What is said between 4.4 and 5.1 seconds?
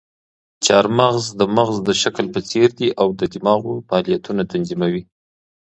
تنظیموي.